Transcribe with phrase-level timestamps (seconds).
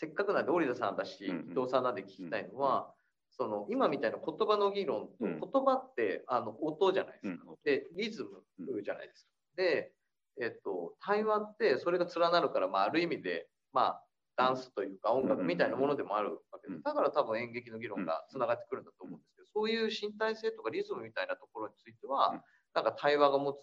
[0.00, 2.90] せっかくなんで、織田さんだし、伊藤さんなんで聞きたいのは、
[3.32, 7.44] その今みたいな言葉の議論と、うん言葉ってあの音じゃないですか。
[7.46, 7.56] うん。
[7.64, 9.30] で、リズムじゃないですか。
[9.56, 9.92] で、
[10.40, 14.04] えっと、対話ってそれが連なるから、まあ、ある意味で、まあ、
[14.36, 16.82] ダンスというか音楽みたいなものでもあるわけでうん。
[16.82, 22.40] だから多分演劇の議論がつながってくるんだと思うんですけど、そういう身体性とかリズムみたいなところについては、うん。
[22.72, 23.58] なんか対話が持つ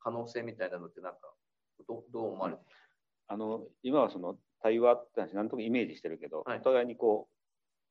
[0.00, 1.18] 可能性みたいなのってなんか
[1.86, 2.76] どどう思われてます
[3.28, 6.58] あの今はその対話って話なんとなくイメージしてるけど、はい。
[6.58, 7.28] お互いにこ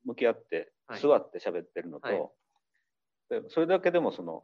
[0.05, 0.99] う向き合ってはい。
[0.99, 3.41] 座って喋ってるのと、はい。
[3.43, 4.43] でそれだけでもその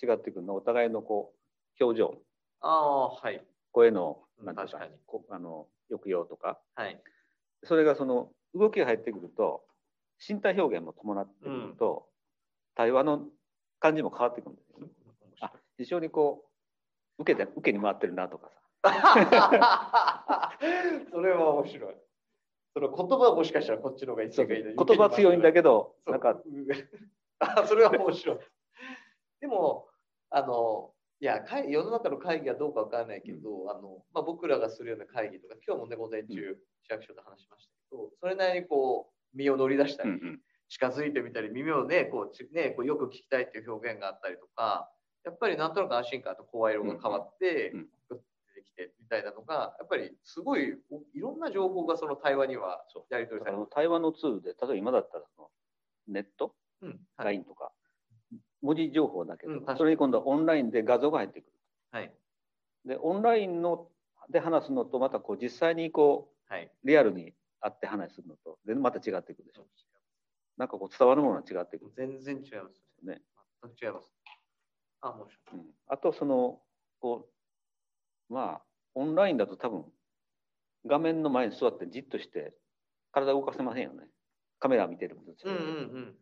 [0.00, 1.34] 違ってくるのお互いのこ
[1.80, 2.14] う表情。
[2.60, 3.44] ああ、はい。
[3.72, 6.60] 声のうんなんていうかこあの抑揚とか。
[6.76, 7.02] はい。
[7.64, 9.64] それがその動きが入ってくると
[10.26, 12.06] 身体表現も伴ってくると、
[12.76, 13.26] 対話の
[13.80, 14.92] 感じも変わってくるんですよね。
[15.40, 16.44] あ非常にこ
[17.18, 18.60] う受けて受けに回ってるなとかさ
[21.10, 21.94] それは面白い。
[22.74, 26.40] その言葉はもしかしたらこっちの方が一番いいね言葉強いんだけどなんか。
[27.40, 28.38] あ それは面白い。
[29.40, 29.88] でも、
[30.30, 40.42] あの、いや、会世の中の会議はどうかわからないけど、あのまあ、僕らがするような会議とか、今日もね、午前中、市役所で話しましたけど、それなりにこう、身を乗り出したり、うんうん。
[40.68, 44.92] 近づいてみたり、耳をね、こうちねこうよく聞きたいっていう表現があったりとか、
[45.24, 47.88] やっぱりなんとなく安心感と声色が変わって、うんうん
[48.62, 55.48] て出てきてみたいなのが、やっぱりすごいおいろんな情報がその対話にはやり取りされてあの対話のツールで例えば今だったらその
[56.08, 56.88] ネットる。
[56.88, 57.72] うんはい LINE とか、
[58.62, 61.52] 文字情報だけど、うんそれに今度はオンラインで画像が入ってくる。
[61.90, 62.12] はい
[62.84, 63.88] で、オンラインの
[64.30, 66.64] で話すのと、またこう実際にこはい。
[66.64, 69.66] うリアルに会って話すのと、でまた違ってくるでしょ。
[70.56, 73.22] なんかこう伝わるものが違ってくる全然違いますね。
[73.62, 74.12] 全く違います。
[75.00, 75.60] あ、面白い。
[75.60, 76.60] うん、あとその
[77.00, 77.37] こう
[78.28, 78.62] まあ
[78.94, 79.84] オンラインだと多分
[80.86, 82.54] 画面の前に座ってじっとして
[83.12, 84.04] 体動かせませんよね。
[84.58, 85.52] カメラ見てるんですよ。
[85.52, 85.60] うんう
[86.00, 86.14] ん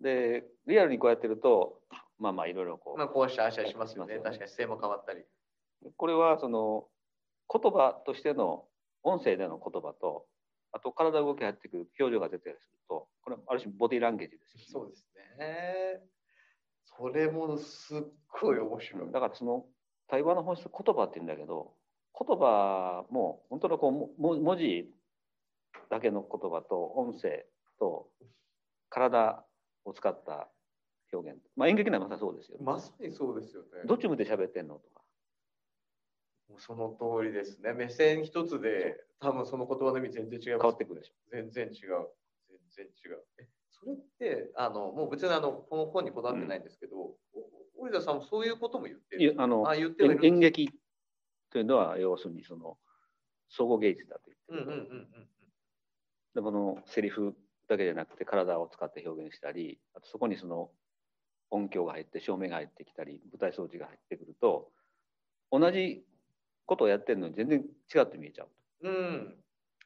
[0.00, 1.80] でリアルにこうやってると
[2.18, 2.94] まあまあいろいろこうん。
[2.94, 4.18] う、まあ、こうしたあしゃしますよね。
[4.18, 5.24] 確かに姿勢も変わったり。
[5.96, 6.86] これはその
[7.52, 8.64] 言葉としての
[9.02, 10.26] 音声での言葉と
[10.72, 15.06] あと体動きが入ってくる表情が出たりするとこれある種ボディーランゲージですよそうです
[15.38, 16.00] ね。
[16.84, 17.98] それもすっ
[18.40, 19.12] ごい面白い。
[19.12, 19.64] だからその
[20.08, 21.72] 対話の本質言葉って言うんだけど
[22.18, 24.90] 言葉も本当のこう文字
[25.90, 27.46] だけの言葉と音声
[27.78, 28.08] と
[28.90, 29.44] 体
[29.84, 30.48] を使った
[31.12, 33.68] 表現まあ演劇ならまさそうですよ、まさにそうですよね。
[33.86, 34.98] どっち向いて喋ってんのとか
[36.48, 37.72] もうその通りですね。
[37.74, 40.62] 目線一つで、多分その言葉の意味全然違います。
[40.62, 42.08] 変わってくるでしょ全然違う。
[42.48, 43.24] 全然違う。
[43.38, 47.16] えそれって、あの、もう別にあの、この本にこだわってないんですけど、お
[47.78, 49.34] 織田さんもそういうことも言ってる。
[49.38, 50.70] あのあ、言ってはいる演演劇
[51.50, 52.76] というのは要するにその
[53.48, 55.28] 総合芸術だと言ってるうんうんうんうん。
[56.34, 57.34] でこのセリフ
[57.68, 60.70] だけじゃなくて体を使って表現したりあとそこにその
[61.50, 64.70] 音響が入って照明が入ってきたり舞台装置が入ってくると
[65.50, 66.04] 同じ
[66.66, 67.64] ことをやってるのに全然
[67.94, 68.48] 違って見えちゃう
[68.82, 69.34] うん。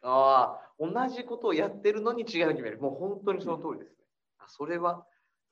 [0.03, 2.79] ああ、同じことをやってるのに違うに見える。
[2.81, 3.97] もう本当にその通りですね。
[4.39, 5.07] あそれは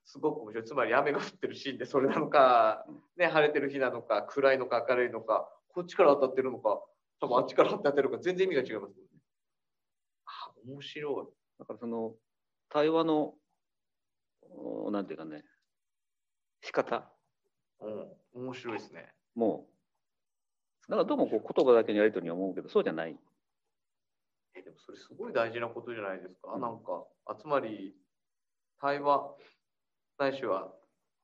[0.05, 0.65] すごく面白い。
[0.65, 2.84] つまり雨が降ってるシーンでそれなのか、
[3.16, 6.83] ね、晴れてる日なのか、暗いのか明るいのか、こっちから当たってるのか、
[7.21, 8.97] 多分あっちから当たってるのか、全然意味が違いますもんね。
[10.27, 12.15] あ、面白だからその
[12.69, 13.34] 対話の
[14.50, 15.44] おなんていうかね
[16.62, 17.84] 仕方い。
[17.84, 17.88] う
[18.41, 19.12] ん、面白いですね。
[19.34, 19.67] も
[20.88, 23.17] だからどうもこう言葉だけのやり取りに思うけどそうじゃない
[24.55, 26.53] えでもそれすごい大事なことじゃないですか。
[26.55, 27.94] うんなんか、あつまり、
[28.81, 29.37] 対話、
[30.20, 30.69] ないしは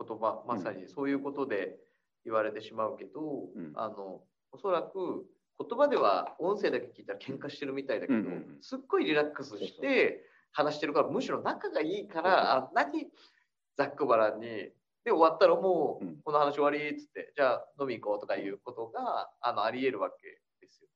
[0.01, 1.77] 言葉、まさにそういうことで
[2.25, 3.73] 言われてしまうけど、うん。
[3.77, 5.27] あの、おそらく
[5.59, 8.59] 言葉では音声だけ聞いたら喧嘩してるみたいだけど、うんうんうん。
[8.63, 13.07] すっごいリラックスして話してるから、むしろ仲がいいから、あ何
[13.77, 14.47] ざっくばらんに、
[15.05, 16.17] で、終わったらもう、うん。
[16.25, 20.89] この話終わりっつって、じゃあ飲み行こうとかいうことが、あの、あり得るわけですよ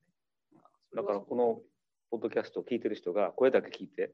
[0.55, 0.61] ね。
[0.97, 1.61] だからこの
[2.11, 4.13] ポッドキャストを聞いてる人が声だけ聞いて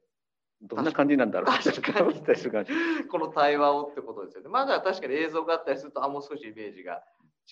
[0.62, 2.68] どんな感じなんだろう確かに
[3.10, 4.48] この対話をってことですよね。
[4.48, 7.02] まだ確かに映像があったりすると、あ、もう少しイメージが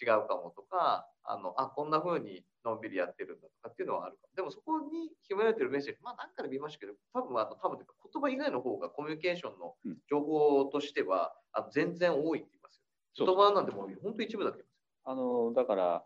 [0.01, 4.35] 違うかもとか、あの、あ、こんな風にのんびりやってるんだとかっていうのはあるかも。
[4.35, 12.83] でもそこに秘められてるメッセージ、まあ何かで見ましたけど、多分あの、多分言葉以外の方がコミュニケーションのうん情報としては、あの全然多いって言いますよ。
[13.15, 14.65] そう言葉なんてもう本当一部だけど。
[15.05, 16.05] あのだから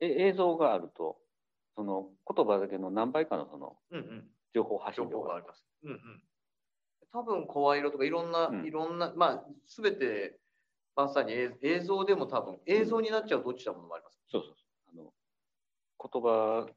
[0.00, 1.18] え映像があると
[1.74, 4.30] その言葉だけの何倍かのそのうんうん。
[4.54, 5.66] 情報発情信量が報があります。
[5.82, 6.22] うんうん。
[7.12, 10.38] 多分声色とかいろんな、うんいろんな、まあ、すべて、
[10.96, 14.20] まさに映映像でも多分、映像になっちゃうと落ちたものもあります。
[14.28, 15.12] そうそうそうあの
[16.12, 16.68] 言葉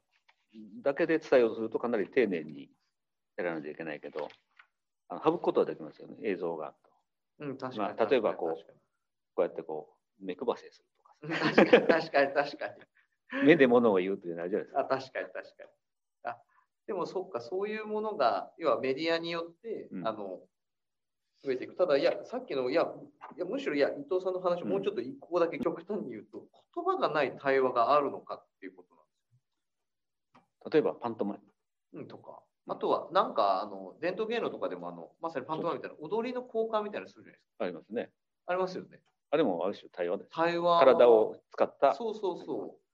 [0.82, 2.70] だけで伝えようとするとかなり丁寧に
[3.36, 4.28] やらないといけないけど、
[5.08, 6.74] あの省くことはできますよね、映像が。
[7.38, 7.96] うん、確かに。
[7.96, 8.78] まあ例えばこう
[9.34, 11.14] こうやってこう、目配せするとか
[11.54, 12.80] 確かに、確かに、確かに。
[12.80, 12.86] さ、
[13.44, 14.80] 目で物を言うというのはあるじゃないですか。
[14.80, 15.70] あ、確かに、確かに。
[16.24, 16.42] あ、
[16.88, 20.40] でもそっか、そういうものが、要はメディアによって、うんあの、
[21.44, 21.76] 増えていく。
[21.76, 22.88] ただ、いや、さっきの、いや、
[23.36, 31.38] いやむしろ、いや、伊藤さんの話、うんもうちょっと一個だけ極端に言うと、言葉がない対話があるのかっていうことなんです例えばパントマイ
[31.92, 32.00] ム。
[32.00, 32.40] うん、とか。
[32.66, 37.64] あとは、なんか、あの、伝統芸能とかでも、あの、まさにパントマイムみたいな、踊りの交換みたいなのするじゃないですか。
[37.64, 38.10] ありますね。
[38.46, 39.00] ありますよね。
[39.30, 40.30] あれもある種対話です。
[40.32, 40.80] 対話。
[40.80, 41.92] 体を使った。
[41.92, 42.87] そうそうそう。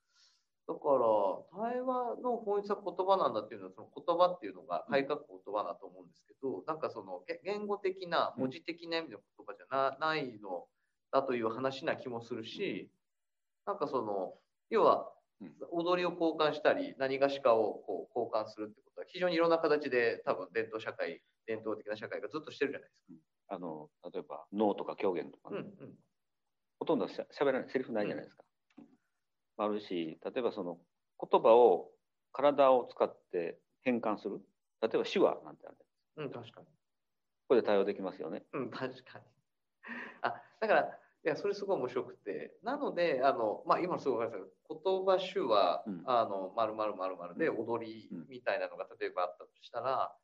[0.67, 0.81] だか
[1.61, 10.67] ら、対話の本質は言葉なんだっていうのは、その言葉っていうのが、改革言葉だと思うんですけど、なんかその、げ言語的な、文字的な意味の言葉じゃなないの
[11.13, 12.91] だという話な気もするし、
[13.67, 14.35] なんかその、
[14.71, 25.57] 要はうん、踊りを交換したり、何がしかをこう交換するってことは、非常にいろんな形で、多分伝統社会、伝統的な社会がずっとしてるじゃないですあの例えば脳とか狂言とかか。
[25.57, 25.95] ね、うんうん。
[26.79, 28.45] ほとんどしゃしゃべらない、セリフないじゃないですか。
[29.57, 30.79] あるし、例えばその
[31.21, 31.91] 言葉を
[32.33, 34.41] 体を使って変換する。
[34.83, 35.77] 例えば手話なんてある。
[36.17, 36.67] うん、確かに。
[37.49, 38.43] これで対応できますよね。
[38.53, 39.25] うん、確かに。
[40.23, 50.15] あ、だから、いや、それすごい面白くて、なので、あの、まあ、今のすごいわかりますけど、言葉手話、うんあの、まるまるまるまるでうん踊りうんみたいなのが例えばあったとしたら、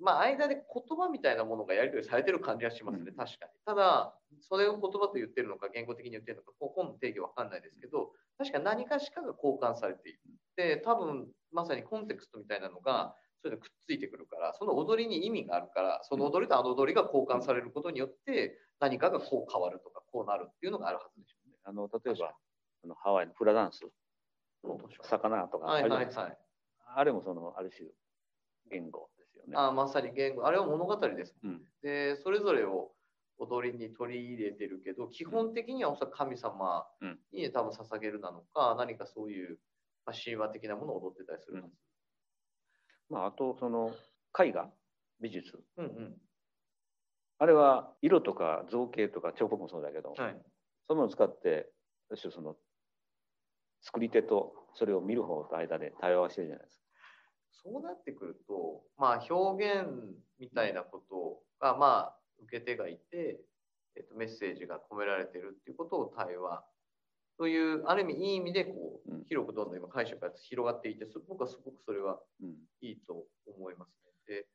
[0.00, 3.52] まあ、間で言葉みたいなものがやり取りされてる感じはしますね、うん確かに。
[3.64, 8.07] ただ、それを言葉と言ってるのか、言語的に言ってるのか、こう本の定義わかんないですけど、
[8.38, 10.20] 確かに何かしかが交換されている。
[10.56, 21.56] で、多分、まさにコンテクストみたいなのが、それでくっついてくるから、その踊りに意味があるから、その踊りとあの踊りが交換されることによって、何かがこう変わるとか、こうなるっていうのがあるはずでしょうね。
[21.64, 22.34] あの例えば
[22.84, 23.80] あのハワイのフラダンス、
[25.02, 25.88] 魚とかあはい。
[25.88, 26.38] はいはい。
[26.96, 27.88] あれもそのある種
[28.70, 29.52] 言語ですよね。
[29.56, 32.92] あまさに言語、あれは物語ですうんで、それぞれを
[33.38, 36.86] 踊りに取り入れてるけど、基本的にはおそらく神様
[37.32, 39.58] に多分捧げるなのか、何かそういう、
[40.04, 41.74] まあ、神話的なものを踊ってたりするはず。
[43.08, 43.94] まあ、あとその
[44.38, 44.70] 絵画
[45.20, 46.16] 美術うんうん。
[47.38, 50.16] あれは色とか造形とか彫刻もそうだけど、はい。
[50.16, 51.70] そういうものを使って
[52.14, 52.56] その
[53.82, 56.84] 作り手とそれを見る方と間で対話をしてるじゃないですか。
[57.62, 59.88] そうなってくると、まあ、表現
[60.38, 63.40] みたいなことが、まあ、受け手がいて、
[63.96, 66.64] えっと、メッセージが込められてるっていうことを対話
[67.38, 69.24] という、ある意味いい意味でこううん。
[69.24, 72.56] 広くどんどん今解釈が広がっていて、そ僕はすごくそれはうん。
[72.80, 74.12] いいと思いますね。
[74.26, 74.46] で、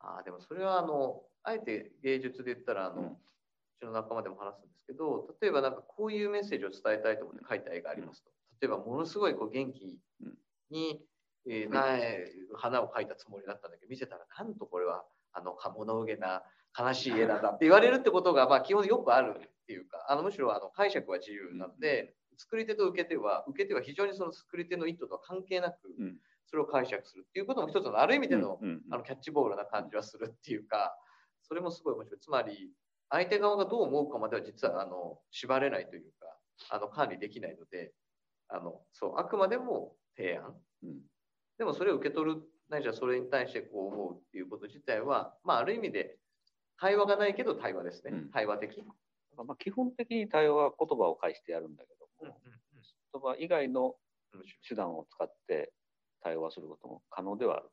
[0.00, 3.08] ああ、でもそれはあの、あえて芸術で言ったら、あの、うん。
[3.08, 3.16] う
[3.80, 8.30] ちの仲間でも話すんですけど、例えばなんかこういうメッセージを伝えたいと思って描いた絵がありますと。
[8.60, 9.98] 例えばものすごいこう元気
[10.70, 11.06] に、
[11.48, 16.42] えー苗花を描いたつもりだったんだけど、見せたらなんとこれはあの物憂げな
[16.78, 26.16] 悲しい絵なんだって言われるってことが、まあ基本よくあるっていうか、あのむしろあの解釈は自由なので、作り手と受け手は、受け手は非常にその作り手の意図とは関係なくうん、
[26.46, 28.58] それを解釈するっていうことも一つのある意味での
[28.90, 30.94] あのキャッチボールな感じはするっていうか、
[31.42, 32.20] それもすごい面白い。
[32.20, 32.70] つまり、
[33.08, 36.36] 相手側がどう思うかまでは実はあの縛れないというか、
[36.70, 37.92] あの管理できないので、
[38.48, 40.54] あのそうあくまでも提案。
[40.84, 41.00] うん
[41.60, 42.40] でもそれを受け取る、
[42.70, 46.16] ないしはそれに対してこう思うっていうこと自体は、まあ、ある意味で
[46.80, 48.12] 対話がないけど対話ですね。
[48.12, 48.30] うん。
[48.30, 48.82] 対話的。
[49.36, 52.60] まあ、基本的に対応は言葉を介してやるんだけども、うんうん
[53.12, 53.96] 言葉以外の
[54.68, 55.72] 手段を使って
[56.22, 57.68] 対話することも可能ではある。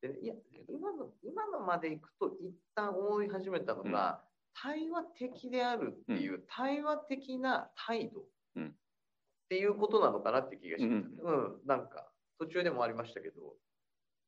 [0.00, 0.34] でいや
[0.68, 4.22] 今の今のまでいくと一旦思い始めたのが、
[4.54, 8.22] 対話的であるっていう、対話的な態度
[8.56, 8.66] うん。
[8.68, 8.70] っ
[9.48, 11.66] ていうことなのかなって気がします、ううん。
[11.66, 13.54] なんか途中でもありましたけど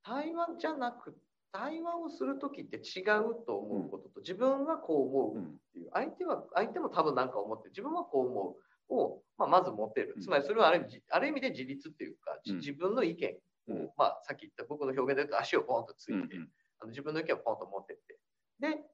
[0.02, 1.16] 対話じゃなく
[1.52, 5.42] 対話をする時って違うと思うことと、自分はこう思うっ
[5.73, 5.90] ていう。
[5.92, 8.57] 相手は相手も多分何か思って自分はこう思
[8.88, 10.14] うを、まあ、まず持てる。
[10.16, 10.23] うん。
[10.23, 13.33] つまりそれはある意味ある意味で自立っていうか、自分の意見を、
[13.69, 13.90] うん。
[13.97, 16.37] まあ、さっき言った僕の表現で言うと足をポンとついて、
[16.80, 18.19] あの自分の意見をポンと持ってって。
[18.61, 18.85] で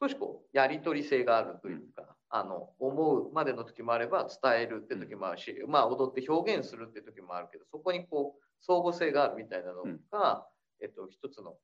[0.00, 10.46] 少しこうやり取り性があるというか、あの思うまでの時もあれば伝えるって時もあるし、まあ踊って表現するって時もあるけどそこにこう相互性があるみたいなのが、
[10.82, 11.56] えっと、一つの、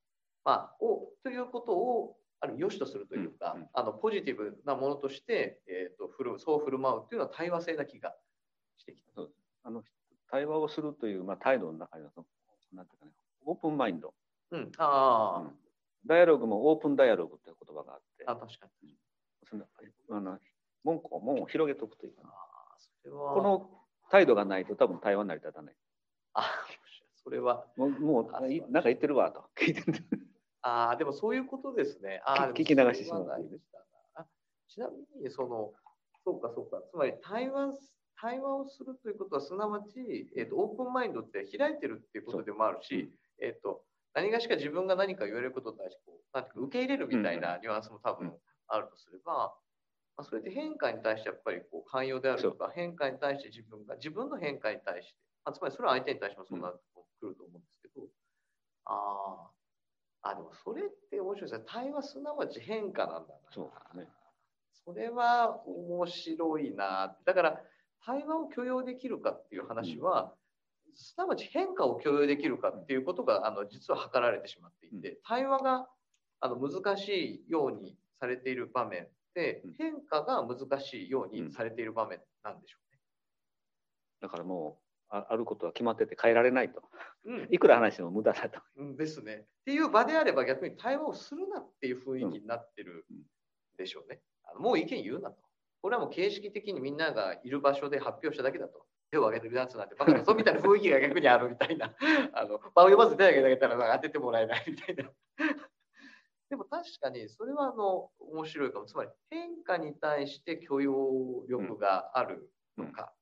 [0.44, 3.68] まあ、をということをある良しとするというか、うんうん。
[3.72, 8.14] あのポジティブなものとして、えっと、振るそう振る舞うっていうのは対話性な気が
[8.78, 9.22] してきた。
[9.66, 9.82] あの
[10.30, 12.10] 対話をするという、まあ、態度の中には
[12.72, 13.12] なんていうかね、
[13.46, 14.12] オープンマインド、
[14.50, 15.52] うん、あうん。
[16.06, 18.24] ダイアログもオープンダイアログという言葉があって。
[18.26, 18.90] あ、あ確かに。
[19.48, 19.64] その
[20.10, 20.38] あの
[20.82, 22.22] 門戸門を広げておくというか
[23.04, 23.70] この
[24.10, 25.74] 態度がないと多分対話に成り立たない。
[26.34, 26.42] あ
[27.24, 27.66] それは。
[27.76, 29.44] もうもういなんか言ってるわと。
[29.58, 30.04] 聞いてる。
[30.62, 32.22] ああ、でもそういうことですね。
[32.24, 33.26] ああ、聞き流してしまう
[34.68, 35.72] ちなみに、その、
[36.24, 36.82] そうかそうか。
[36.90, 37.74] つまり対話、
[38.20, 48.32] 対話をするということは、すなわち、えっと、オープンマインドって開いてるっていうことでもあるし、えっと、何がしか自分が何か言われることに対してこう、なんていうか受け入れるみたいなニュアンスも多分
[48.68, 49.54] あるとすれば、
[50.16, 55.14] まあ、それで変化に対してやっぱりこう寛容であるとか、変化に対して自分が、自分の変化に対して、
[55.44, 56.80] まあ、つまりそれは相手に対してもそうなって
[57.24, 58.06] くると思うんですけど、
[58.84, 59.50] あ
[60.22, 61.64] あ、あ、でもそれって面白いですね。
[61.66, 63.40] 対話すなわち変化なんだな。
[63.50, 64.08] そうね
[64.84, 67.16] それは面白いな。
[67.24, 67.60] だから、
[68.04, 70.34] 対話を許容できるかっていう話は、
[70.94, 75.88] すなわち変化を許容できるかっていうことが、あの実は図られてしまっていて、対話が
[76.40, 82.78] あの難しいようにされている場面でうん、変化が難しいようにされている場面なんでしょ
[84.20, 84.83] だからもう
[85.14, 86.82] ああることは決まってて変えられないと。
[87.24, 87.46] うね。
[87.50, 88.60] いくら話しても無駄だと。
[88.76, 89.34] うん、ですね。
[89.34, 93.16] っていう場であれば逆に対話をするなっていう雰囲気になってるうん
[93.78, 94.20] でしょうね。
[94.44, 95.36] あのもう意見言うなと。
[95.82, 98.84] これはもう形式的にみんながいる場所で発表しただけだと。
[99.12, 101.94] 手を挙げてるやつなんてバカだぞみたいな雰囲気が逆にあるみたいな。
[102.34, 105.12] あの場を読まず手を挙げてあげたら当ててもらえないみたいな。
[106.50, 108.86] でも確かにそれはあの面白いかも。
[108.86, 113.12] つまり変化に対して許容力があるのか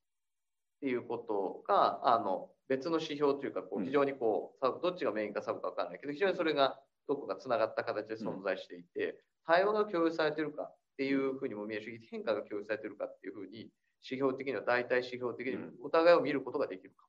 [0.83, 13.71] っていうことが、あの別の指標というかこううん非常にこうサブどっちがメインかサブか分からないけど非常にそれがどこかつながった形で存在していて、対話が共有されているかっていうふうにも見えるし変化が共有されているかっていうふうに
[14.03, 17.09] 指標的には大体指標的にうんお互いを見ることができるかも。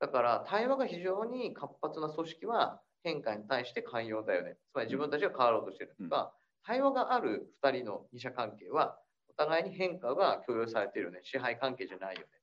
[0.00, 4.56] だから対話が非常に活発な組織は変化に対して寛容だよね。
[4.72, 11.20] つまり自分たちが変わろうとしているとか、対話がある2人の二者関係はお互いに変化が共有されているよね。
[11.22, 12.39] 支配関係じゃないよね。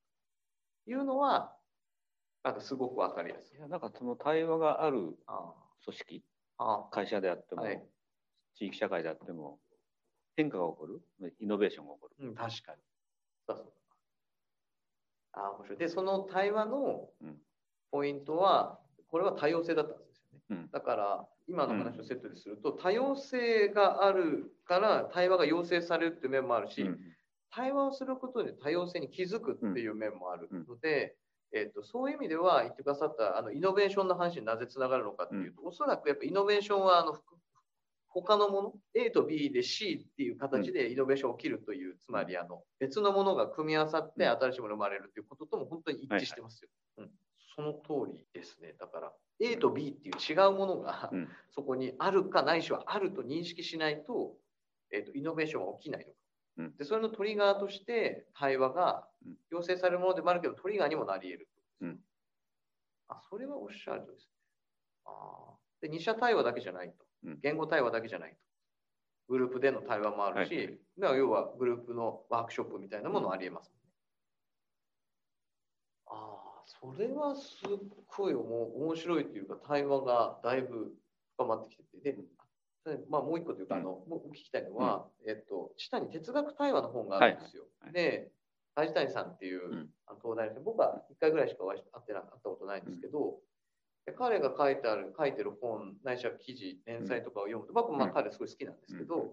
[0.88, 1.56] いうのは、
[2.44, 3.58] なんかすごくわかりやすい。
[3.58, 5.54] いやなんかその対話があるあ
[5.84, 6.24] 組織、
[6.58, 7.84] ああ会社であっても、はい
[8.56, 9.60] 地域社会であっても、
[10.36, 11.02] 変化が起こる、
[11.40, 12.28] イノベーションが起こる。
[12.30, 12.82] うん、確かに。
[13.48, 13.74] そうそう
[15.34, 15.78] ああ、面白い。
[15.78, 17.42] で、その対話のうん
[17.92, 18.80] ポイントは、
[19.10, 20.42] これは多様性だったんですよね。
[20.50, 27.17] うんだから、今の話をセットですると、多様性があるから対話が要請されるっていう面もあるし、うん
[27.58, 31.16] 対話をすることで多様性に気づくっていう面もあるので、
[31.56, 37.22] えっとそういう意味では言ってくださったあのイノベーションの話になぜつながるのかっていうと、おそらくやっぱイノベーションはあのふ
[38.10, 44.32] 他のもの A と B で C っていう形でイノベーション起きるという、つまりあの別のものが組み合わさってうん。
[44.32, 46.70] 新しいものが生まれるということとも本当に一致してますよ。
[46.98, 47.10] うん、
[47.56, 48.74] その通りですね。
[48.80, 51.28] だから A と B っていう違うものが、うん。
[51.52, 54.34] そこにあるかないしはあると認識しないと,、
[54.92, 56.17] えっとイノベーションは起きないのか。
[56.58, 61.48] うんでそれのトリガーとして対話がうん要請されるものでもあるけどトリガーにもなり得る。
[61.82, 62.00] うん
[63.10, 64.32] あそれはおっしゃるとりですね。
[65.06, 67.40] あーで二者対話だけじゃないとうん。
[67.42, 68.38] 言語対話だけじゃないと。
[69.30, 73.94] グループでの対話もあるし、はいだから要はグループのワークショップみたいなものありえますもんね。
[76.08, 77.70] ああ、それはすっ
[78.08, 80.96] ごいもう面白いというか対話がだいぶ
[81.36, 82.12] 深まってきてて。
[82.12, 82.24] で、で
[83.10, 87.64] まあ、もう一個というか、あの、もう聞きたいのは、えっと、下に哲学対話の本があるんですよ。
[87.82, 87.92] はい。
[87.92, 88.32] はいで、
[88.78, 89.90] 梶谷さんっていう、うん。
[90.06, 93.40] あの東大の人、僕は一回ぐらいしかお会ってな会ったことないんですけど、
[94.06, 98.14] で彼が書いてある、書いてる本、ないしは記事、連載とかを読むと、僕もまあうん。
[98.14, 99.30] 彼すごい好きなんですけど、うん。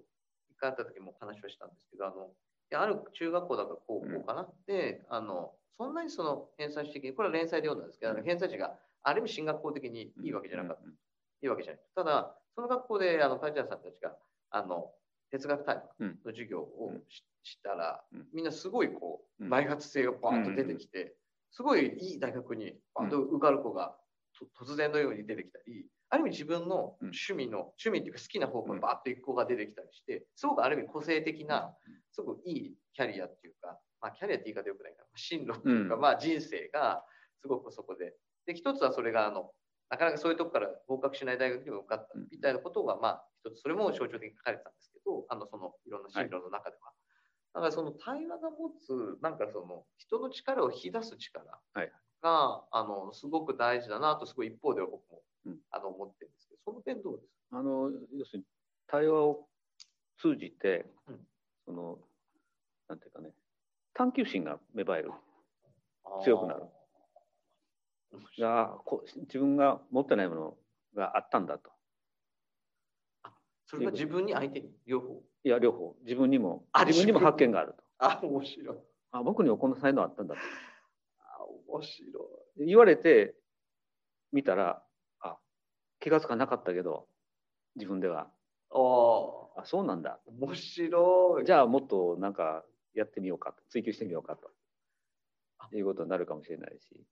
[0.51, 2.31] 一回会った時も話をしたんですけど、あの、
[2.71, 10.83] である中学校だか高校かな、で、あの、そんなにその偏差値的に、これは連載で読んだんですけど、あの偏差値がある意味進学校的にいいわけじゃなかった。
[10.85, 10.91] うん。
[10.93, 10.95] い
[11.43, 11.83] いわけじゃない。
[11.95, 14.17] ただ、その学校で、あの、梶谷さんたちが、
[14.51, 14.93] あの、
[15.31, 19.51] 哲学対話の授業をし,、したらうん、みんなすごいこう、うん。
[19.51, 21.17] 大学生がバーンと出てきて、
[21.51, 23.97] すごいいい大学にバーンと受かる子が
[24.39, 31.75] と突然のように出てきたり、ある意味自分の趣味の、趣味っていうか好きな方向にバーッと行く子が出てきたりして、すごくある意味個性的な、
[32.13, 36.01] すごくいいキャリアっていうか、まあ、キャリアって言い方よくないかな、進路っていうか、うん。
[36.01, 37.05] まあ人生が
[37.41, 38.15] すごくそこで。
[38.47, 39.53] で、一つはそれが、あの、
[39.95, 46.91] なかなかそういうとこから合格しない大学にも受かったみたいなことが、まあ、一つ、それも象徴的に書かれてたんですけど、あの、その、いろんな進路の中では。
[47.55, 51.93] だからその対話が持つ、なんかその、人の力を引き出す力が、はい。
[52.23, 55.59] あの、すごく大事だなと、すごい一方では僕も、うん。
[55.71, 57.59] あの、思ってるんですけど、その点どうですか？
[57.59, 58.45] あの要するに
[58.89, 59.47] 対話を
[60.19, 61.21] 通じて、うん。
[61.67, 61.99] その
[62.89, 63.31] なんていうかね
[63.93, 65.13] 探求心が芽生える。
[66.25, 66.65] 強くなる。
[68.43, 70.57] あこ自分が持ってないもの
[70.95, 71.71] があったんだと。
[73.67, 74.27] それが自分。
[74.27, 75.23] に相手に両方？
[75.45, 75.97] いや両方。
[76.05, 77.83] 自分にもあ自分にも発見があると。
[77.99, 78.77] あ、面白い。
[79.13, 80.41] あ僕にはこんな才能あったんだと。
[81.21, 82.21] あ、面白
[82.59, 82.67] い。
[82.67, 83.35] 言われて
[84.33, 84.83] 見たら
[85.21, 85.39] あ
[86.01, 87.07] 気が付かなかったけど
[87.77, 88.29] 自分では。
[88.71, 90.21] おあそうなんだ。
[90.27, 91.45] ー面白い。
[91.45, 93.63] じゃあもっとなんかやってみようかと。
[93.71, 94.37] 追求してみようか
[95.59, 95.69] あ。
[95.69, 97.05] ということになるかもしれないし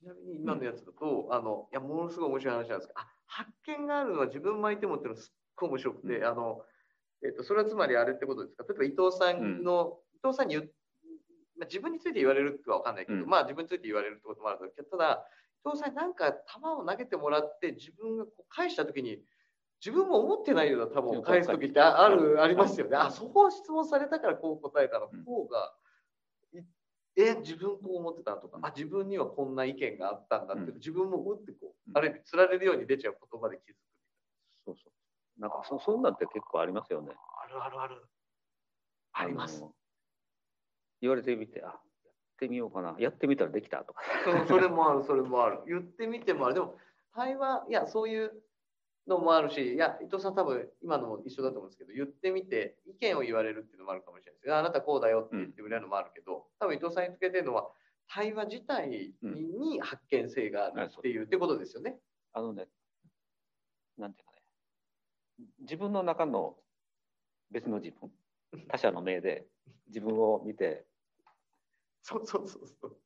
[0.00, 6.24] ちちなみに今のやつだと、あのいやものすごい面白い話なんですけど、あ発見があるのは自分巻いてもっていうのがすっごい面白くて、うん。
[6.24, 6.62] あの
[7.22, 8.64] えっとそれはつまりあれってことですか？
[8.68, 10.70] 例えば伊藤さんの、伊藤さんに言う
[11.58, 13.28] まあ、自分について言われるっては分かんないけど、うん。
[13.28, 15.26] まあ自分について言われるってこともあるけど、ただ
[15.66, 19.18] 伊藤さんになんか球を投げてもらって自分がこう返した時に
[19.84, 22.96] 自分も思ってないような球を返す時ってああるありますよね。
[22.96, 25.24] あそこを質問されたからこう答えたのうん。
[25.24, 25.89] 方が、い
[27.16, 33.76] え自分こう思ってたとか、あ自分にはこんな意見があったんだって、うん自分もうってこう、うんある意味つられるように出ちゃう言葉で気づく。
[34.66, 37.12] そうそうなんかそそんなんって結構ありますよね
[37.44, 38.06] あるあるある。
[39.12, 39.60] あります。
[39.60, 39.72] の
[41.00, 41.78] 言われてみてあやっ
[42.38, 45.60] てみようかなやってみたらできたとかうんそれもある、それもある。
[45.66, 46.54] 言ってみてもある。
[46.54, 46.76] でも、
[47.14, 48.32] 対話、いや、そういう
[49.10, 57.70] のもあるし、いや、伊藤さん多分今のも一緒だと思うんですけど、言ってみて、意見を言われるっていうのもあるかもしれないですあなたこうだよって言ってくれるのもあるけど、多分伊藤さんにつけてるのは、
[58.08, 61.98] 対話自体に発見性があるっていう、ってことですよね。
[62.32, 62.68] あのね
[63.98, 66.56] なんていうかね自分の中の
[67.50, 68.10] 別の自分
[68.68, 69.46] 他者の目で
[69.88, 70.84] 自分を見て
[72.02, 72.96] そうそうそうそう。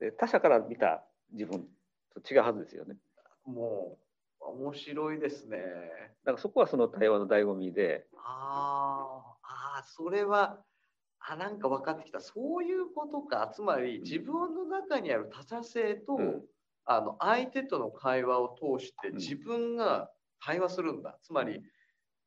[0.00, 1.68] で他者から見た自分
[2.12, 2.96] と違うはずですよね
[3.46, 4.03] もう、
[4.48, 5.58] 面白いですね。
[6.24, 9.34] だからそこはその対話の醍醐味であー
[9.76, 10.58] あー、それは、
[11.18, 12.20] あ、なんか分かってきた。
[12.20, 13.50] そういうことか。
[13.54, 16.42] つまり、自分の中にある他者性と、うん
[16.86, 20.10] あの相手との会話を通してうん自分が
[20.44, 21.18] 対話するんだ。
[21.22, 21.62] つまり、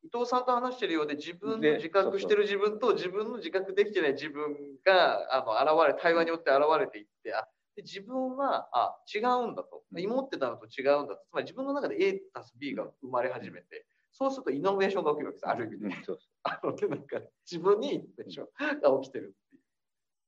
[0.03, 7.45] 伊藤さんと話してるようで自分ので自覚してる自分と自分の自覚できてない自分があの現れ対話によって現れていってあ
[7.77, 9.83] で自分はあ違うんだと。
[9.93, 10.11] うん。
[10.11, 11.21] 思ってたのと違うんだと。
[11.29, 15.47] つまり自分の中で A たす B が生まれ始めてそうするとイノベーションが起きるわけです。
[15.47, 19.61] ある意味で、うんそうそ あのでなんか自分にイノベーションが起きてるっていう。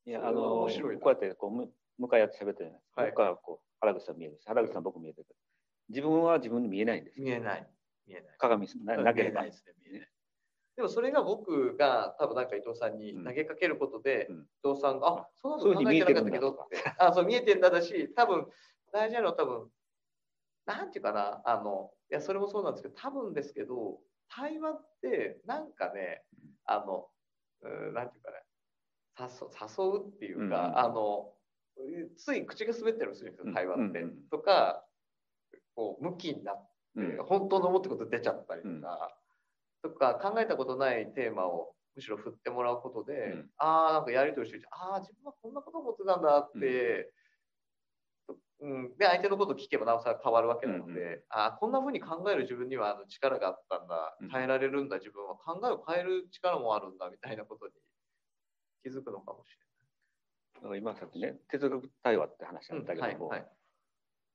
[0.06, 1.02] ういやあの面白いな。
[1.02, 2.70] こうやってこうむ向かい合って喋ってる。
[2.70, 2.82] じゃない。
[2.82, 5.28] ですか、はい僕はこう原口さん見えるし原口さん僕見えてる。
[5.90, 7.20] 自分は自分に見えないんです。
[7.20, 7.68] よ見えない。
[8.06, 8.38] 見えない。
[8.38, 9.42] 鏡ななければ。
[9.42, 9.74] 見えないですね。
[9.80, 10.10] 見えない
[10.76, 14.36] でもそれが僕が多分なんか伊藤さんに投げかけることで、うん。
[14.64, 18.48] 伊藤さんが、あそういうふうにこと考えてなかったけどって、あそう見えてんだだし、多分
[18.94, 19.70] 大事なのは多分、
[20.66, 26.24] なんていうかな、あの、いや、それもそうなんですけど、多分ですけど、対話ってなんかね、
[26.66, 27.08] あの、
[27.62, 28.44] うんなんていうかね、
[29.20, 29.48] 誘
[29.84, 31.34] 誘うっていうか、うんあの、
[32.18, 34.00] つい口が滑ってるんですよ、対話って。
[34.00, 34.86] うんうんとか、
[35.76, 37.26] こう、向きになって、うん。
[37.26, 39.19] 本当の思ってること出ちゃったりとか、
[39.82, 43.50] とか考えたことないテーマをむしろ振ってもらうことで、うん。
[43.58, 47.12] ああなんかやり取りしててああ自分はこんなこと思ってたんだって、
[48.62, 48.98] うん。
[48.98, 54.18] で相手のことを聞けばなおさら変わるわけなので、うんうああこんなふうに考える自分にはあの力があったんだ。
[54.22, 54.30] うん。
[54.30, 55.36] 変えられるんだ自分は。
[55.36, 57.74] 考えを変える力もあるんだみたいなことに
[58.84, 59.50] 気づくのかもし
[60.56, 63.14] だから今さっきね哲学対話って話あれったない。
[63.14, 63.50] けども、はいはい。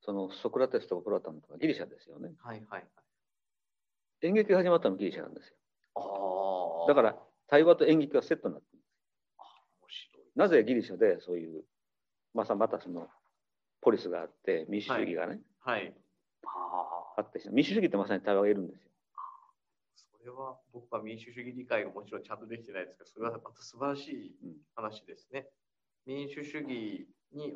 [0.00, 2.34] そのソクラテスとかプラトンとかギリシャですよね。
[2.42, 3.03] はいはいはい。
[4.24, 5.54] 演劇が始まったのギリシャなんですよ。
[6.88, 8.82] だから対話と演劇がセットになってる
[9.82, 10.26] 面白い。
[10.34, 11.64] なぜギリシャでそういう
[12.32, 13.08] まさまたその
[13.82, 15.94] ポリスがあって民主主義がね、はい。
[16.46, 16.48] あ
[17.16, 18.90] ああって民主主義ってまさに対話がいるんですよ。
[19.94, 24.56] それは僕は民主主義理解がもちろんちゃんとできてないですけど、それはまた素晴らしいうん。
[24.74, 25.46] 話ですね。
[26.06, 27.52] 民主主義に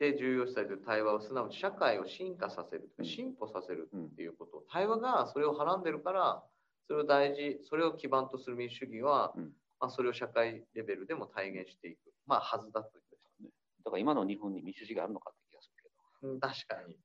[0.00, 3.04] おいて重要視されている対話をすなわち社会を進化させる、うん。
[3.04, 6.44] 進歩させるうんっていうこと、対話がそれをはらんでるから、
[6.86, 9.52] それを大事、それを基盤とする民主主義は、うん。
[9.80, 13.54] まあ、それを社会レベルでも体現していく、まあ、はずだということです。
[13.84, 16.32] だから今の日本に民主主義があるのかって気がするけど。
[16.32, 16.96] うん、確かに。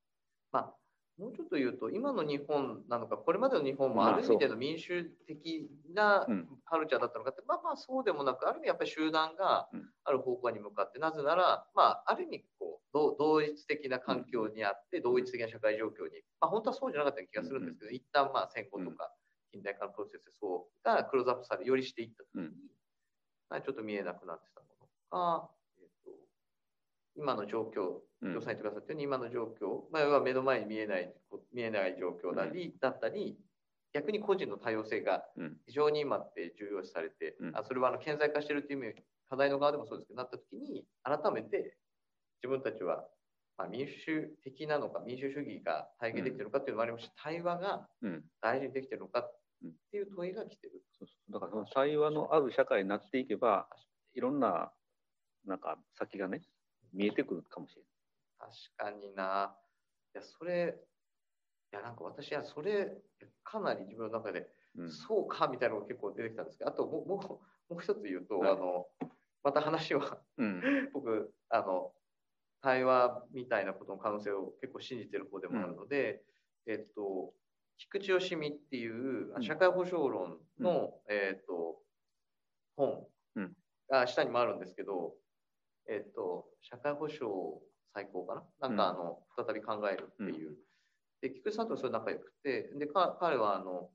[0.51, 0.75] まあ、
[1.19, 6.47] もうちょっと言うと、今の日本なのか、これまでの日本もまあある意味での民主的なうん。
[6.65, 9.89] カルチャーだったのかって、まあまあそうでもなく、ある意味やっぱり集団がうん。
[10.05, 12.45] ある方向に向かって、なぜなら、まあ、ある意味
[12.93, 19.11] 同、同一的な環境にあって、同一的な社会状況に、まあ本当はそうじゃなかった気がするんですけど、一旦まあ戦後とか
[19.51, 22.53] 近代化のプロセスでそうがクローズアップされ、よりしていったときに、うん。
[23.49, 24.67] まあちょっと見えなくなってたも
[25.11, 26.11] のが、えっと
[27.15, 28.33] 今の状況、うん。
[28.33, 31.13] 予算言ってくださったように、今の状況、まあ、要は目の前に見えない、
[31.51, 33.37] 見えない状況だり、だったり、
[33.93, 35.57] 逆に個人の多様性がうん。
[35.67, 37.57] 非常に今って重要視されて、うん。
[37.57, 41.77] あそれはあの顕在化しているという意味、課題の側でもそうですけど、なったときに、改めて
[42.43, 43.07] 自分たちは、
[43.57, 48.23] まあ、民主的なのか、民主主義が体現できているのかっていうのもありますし、対話がうん。
[48.41, 49.39] 大事にできているのかっ
[49.91, 50.83] ていう問いが来てる。
[50.99, 51.33] そうそう。
[51.33, 53.67] だからその対話のある社会になっていけば
[54.13, 54.71] いろんな
[55.45, 56.41] なんか先がね
[56.93, 57.81] 見えてくるかもしれ
[58.77, 59.55] 確かにな。
[60.13, 60.75] や、それ、
[61.71, 62.91] いや、なんか私はそれ、
[63.43, 64.91] かなり自分の中で、うん。
[64.91, 68.51] そうかみたいなのが結構出てきたんですけど、あともうもうもう一つ言うと、はい。
[68.51, 68.85] あの
[69.43, 70.61] また話はうん。
[70.93, 71.93] 僕あの
[72.63, 76.23] 対話みたいなことの可能性を結構信じてる方でもあるので、
[76.65, 77.33] えっと
[77.77, 79.43] 菊池義美っていううん。
[79.43, 81.83] 社会保障論の、えっと
[82.77, 83.53] 本うん。
[83.89, 85.13] が下にもあるんですけど、
[85.89, 87.29] えっと社会保障
[87.93, 88.69] 最高かな？
[88.69, 90.55] なんかあの、再び考えるっていう。
[91.21, 93.89] で菊池さんとそれ仲良くてでか彼はあの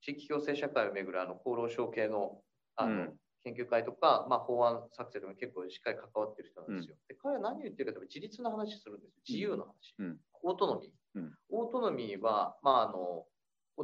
[0.00, 2.40] 地域共生社会をめぐるあの厚労省系の
[2.76, 3.16] あの、うん。
[3.44, 6.96] 研究会とか、まあ、法案作成でも結構しっかり関わってる人なんですよ。
[7.22, 9.22] で彼は何を言ってるかというと自立の話するんですよ。
[9.28, 9.94] 自由の話。
[9.98, 10.90] うんオートノミー。
[11.14, 13.24] うんオートノミーは、まあ、あの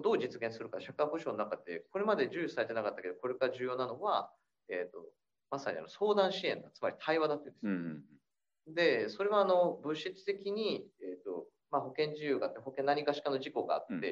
[0.01, 4.31] どう実現するか社会保障の中でこれまで重視されてなかったけどこれから重要なのは、
[4.69, 5.07] えー、と
[5.51, 7.73] まさにあの相談支援だつまり対話だっていうんですよ。
[7.73, 8.03] うん
[8.75, 14.03] で、それはあの物質的に、えーとまあ、保険事由があって、保険何かしかの事故があって、うん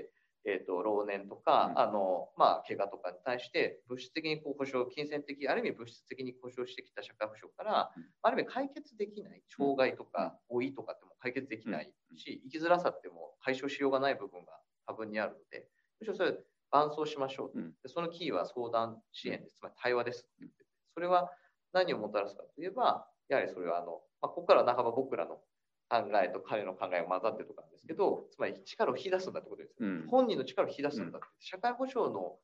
[0.46, 1.78] えー、と老年とか、うん。
[1.80, 8.04] あのまあ、怪我とかに対して、物質的にこう保障、金銭的、ある意味物質的に保障してきた社会保障から、うん。
[8.22, 14.52] ある意味解決できない、障害とか老いとかっても解決できないし、生きづらさっても解消しようがない部分が
[14.86, 15.68] 多分にあるので、
[16.00, 16.34] むしろそれ、
[16.70, 17.52] 伴走しましょう。
[17.52, 17.70] と、うん。
[17.82, 20.20] でそのキーは相談支援です、つまり対話です。
[20.20, 21.30] って言ってて、それは
[21.72, 25.40] 何をもたらすかといえば、やはりそれはあの、まあ、ここからは半ば僕らの
[25.88, 29.76] 考えと彼の考えが混ざってるとかなんですけど、つまり力を引き出すんだってことですよ。
[29.80, 30.06] うん。
[30.08, 31.28] 本人の力を引き出すんだって。
[31.38, 32.38] 社会保障の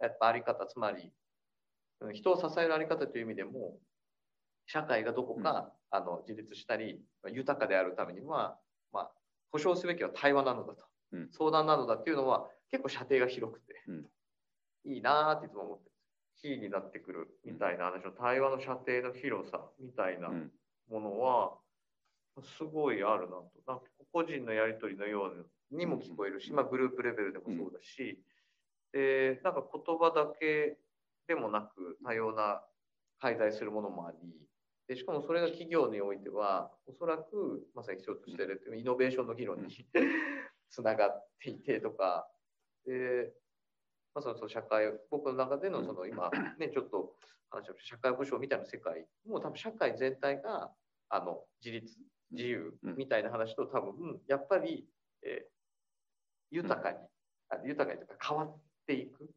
[0.00, 1.12] やっぱあり方、つまり、
[2.00, 3.78] うん人を支えるあり方という意味でも、
[4.66, 8.58] 社会がどこか、あの自立したり、豊かであるためには、
[8.92, 9.12] まあ、
[9.50, 11.30] 保障すべきは対話なのだと、うん。
[11.32, 14.10] 相談なのだっていうのは、結構射程が広くて、うん。
[14.84, 15.92] いいなーっていつも思ってる。
[16.36, 20.52] キーになってくるみたいな話の対話の射程の広さみたいなうん。
[20.88, 21.58] ものは、
[22.42, 23.50] すごいあるなと。
[23.66, 25.32] なんか個人のやり取りのよ
[25.70, 28.22] うにも聞こえるし、まあ、グループレベルでもそうだし、
[28.92, 30.78] でなんか言葉だけ
[31.28, 32.62] でもなく多様な
[33.20, 34.18] 介在するものもあり。
[34.88, 39.66] でしかもそれが企業においてはおそらくまさに必要としているイノベーションの議論に
[40.70, 42.28] つながっていてとか。
[42.86, 43.32] で、
[44.14, 47.16] まあ、そのその社会僕の中でのその今ねちょっと
[47.50, 50.72] 話を社会保障みたいな世界もう多分社会全体が
[51.08, 51.98] あの自立
[52.36, 54.86] 自由みたいな話と多分やっぱり、
[55.22, 55.56] えー
[56.50, 56.98] 豊かに、
[57.50, 59.28] あ豊かにというか変わっていく。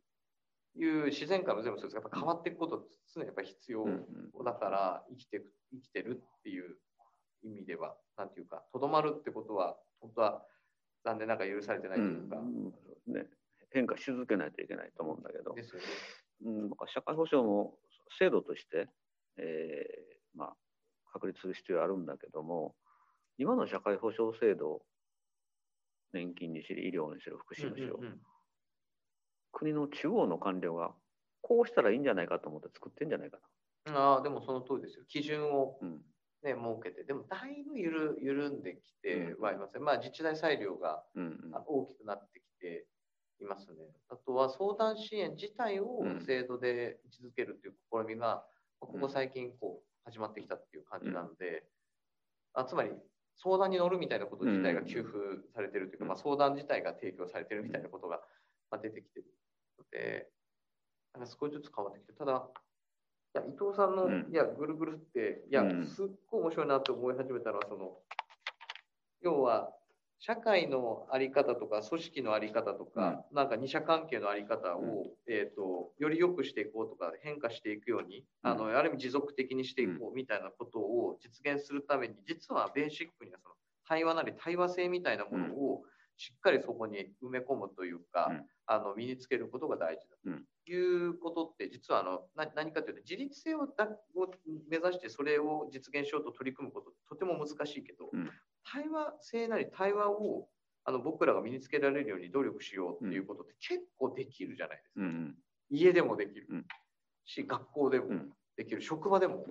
[0.76, 1.96] いう自然界も全部そうです。
[1.96, 2.84] がやっぱ変わっていくこと
[3.14, 4.06] 常にやっぱり必要うん
[4.46, 6.78] だから生きてく生きてるっていう
[7.44, 10.46] 意味ではなんていうかとどまるってことは本当は
[11.04, 13.14] 残念ながら許されてないというか、うん。
[13.14, 13.26] ね、
[13.72, 15.86] 変化し続けないといけないと思うんだけど、ですよね。
[16.46, 17.78] うん、社会保障も
[18.20, 18.88] 制度として、
[19.38, 20.56] えーまあ、
[21.12, 22.76] 確立する必要はあるんだけども
[23.40, 24.82] 今の社会保障制度
[26.14, 28.20] 年金にしろ医療にしろ福祉にしろ、うんうんうん
[29.52, 30.92] 国の中央の官僚が
[31.42, 33.40] こうしたらいいんじゃないかと思って作ってんじゃないか
[33.92, 35.06] ああでもその通りですよ。
[35.08, 35.88] 基準をな。
[35.88, 36.02] うん
[36.42, 39.82] ね、設けて、でもだいぶゆる緩んできてはいますね。
[39.82, 42.86] まあ自治体裁量がうんうんあ大きくなってきて
[43.42, 43.76] いますね。
[44.08, 48.46] あとは相談支援自体をうん制度で位置づけるという試みが、
[48.80, 51.66] ここ最近こう始まってきたっていう感じなので、
[52.54, 52.92] あつまり
[53.42, 55.18] 相談に乗るみたいなこと自体が給付
[55.56, 56.10] されてるというか、うん。
[56.10, 58.20] まあ、相談自体が提供されてるみたいなことが
[58.70, 59.26] まあ出てきてる
[59.78, 60.28] ので、
[61.14, 62.48] なんか少しずつ変わってきて、ただ、
[63.36, 64.28] いや伊藤さんの、うん。
[64.32, 65.86] いや、ぐるぐるって、いや、うん。
[65.86, 67.98] すっごい面白いなと思い始めたのは、その、
[69.22, 69.72] 要は、
[70.22, 75.34] 社会のあり方とか、組織のあり方とか、なんか二者関係のあり方を、うん。
[75.34, 83.56] えっ、と、より良くしていこうとか、変化していくように、あの、ある意味持続的にしていこうみたいなことを実現するために、実はベーシックにはその、
[83.88, 85.84] 対話なり対話性みたいなものを
[86.18, 88.46] しっかりそこに埋め込むというか、うん。
[88.72, 90.44] あの身につけることが大事だうん。
[90.66, 94.30] ということって、実はあのな何かというと、自立性をだを
[94.70, 98.30] 目指してそれを実現しようと取り組むことってとても難しいけど、うん
[98.64, 100.48] 対話性なり対話を
[100.86, 104.94] あの僕らが身につけられるように努力しようっていうことって結構できるじゃないですか。
[104.98, 105.36] うんうん
[105.72, 106.66] 家でもできるうん
[107.26, 109.46] し、学校でもうんできる、職場でも。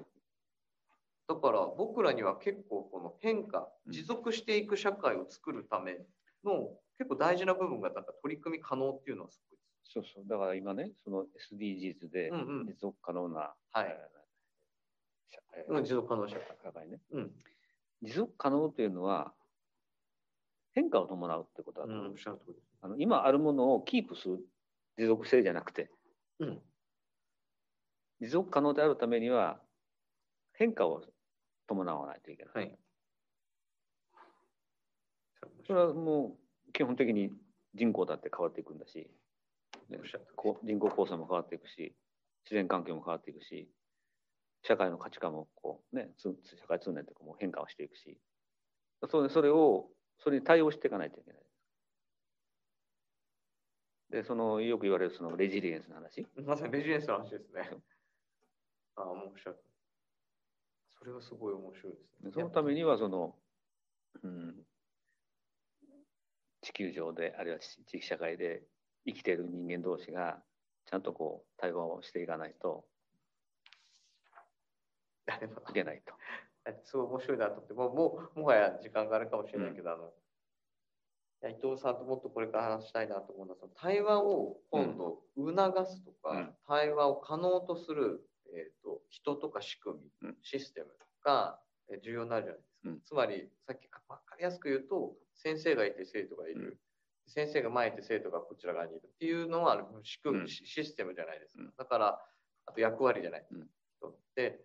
[1.29, 5.99] だから僕らには結構この変化、うん持続していく社会を作るため
[6.45, 9.93] の結構大事な部分がなんか取り組み可能っていうのはすごいです。
[9.93, 16.45] そうそうだから今ねその SDGs でうんうん持続可能な、はいえー社えーうん持続可能社会。
[16.65, 17.33] 社会ねうん。
[18.03, 19.33] 持続可能というのは
[20.75, 22.17] 変化を伴うってことだと思う、うん。
[22.83, 24.39] あの今あるものをキープする
[24.97, 25.91] 持続性じゃなくて
[26.39, 26.59] うん。
[28.21, 29.61] 持続可能であるためには
[30.55, 31.03] 変化を
[31.69, 32.55] 伴わないといけない。
[32.55, 32.79] はい。
[35.67, 36.37] それはも
[36.69, 37.31] う基本的に
[37.75, 39.11] 人口だって変わっていくんだし、
[39.89, 39.99] ね
[40.65, 41.95] 人口構成も変わっていくし
[42.45, 43.69] 自然環境も変わっていくし
[44.63, 48.19] 社会の価値観もこう、ね、つ社会通念とかも変化をしていくし
[49.11, 49.87] それそれを
[50.19, 51.41] それに対応していかないといけない。
[54.11, 57.71] でそのよく言われるそのレジリエンスの話まさにレジリエンスの話ですね。
[58.97, 59.57] ああ、もうおっしゃる。
[60.99, 62.31] それはすごい面白いですね。
[62.33, 63.37] そのためにはその、
[64.23, 64.55] うん、
[66.63, 68.63] 地球上であるいは地地域社会で
[69.07, 70.43] 生きている人間同士が
[70.87, 72.85] ちゃんとこう対話をしていかないと
[75.29, 76.15] いやでもないと。
[76.85, 80.13] すごい面白いなと思って、もうもうもはや時間があるかもしれないけど、あの
[81.43, 86.55] いや伊藤さんともっとこれから話したいなと思うのは、その対話を今度促すとか、うん。
[86.67, 88.21] 対話を可能とする、
[88.55, 90.37] えー、と人とか仕組み、うん。
[90.43, 90.89] システム
[91.25, 91.61] が
[91.91, 92.77] えー重要になるじゃないですか。
[92.85, 93.01] うん。
[93.05, 96.79] つまり、さっき分かりやすく言うと、先生がいて生徒がいる。
[97.27, 99.03] 先生が前にいて生徒がこちら側にいる。
[99.07, 100.49] っていうのは仕組み、うん。
[100.49, 101.63] シシステムじゃないですか。
[101.63, 101.73] うん。
[101.77, 102.21] だから、
[102.67, 103.41] あと役割じゃない。
[103.41, 103.61] ですか。
[103.61, 103.69] うん。
[103.99, 104.61] 人って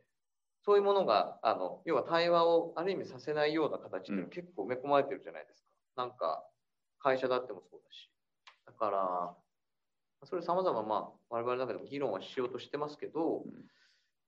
[0.65, 5.67] そういうものがあの要は対話をある意味させないような形でうん結構埋め込まれてるじゃないですか。
[6.03, 6.43] なんか
[6.99, 8.09] 会社だってもそうだし。
[8.65, 9.33] だから
[10.25, 13.51] それさまざままあ我々の中でも議論はしようとしてますけど、うん